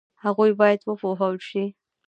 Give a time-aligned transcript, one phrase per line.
[0.23, 1.63] هغوی باید وپوهول شي.